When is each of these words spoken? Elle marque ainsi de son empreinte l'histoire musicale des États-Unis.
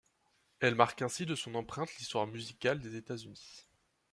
Elle 0.61 0.73
marque 0.73 1.03
ainsi 1.03 1.27
de 1.27 1.35
son 1.35 1.53
empreinte 1.53 1.95
l'histoire 1.99 2.25
musicale 2.25 2.79
des 2.79 2.95
États-Unis. 2.95 3.67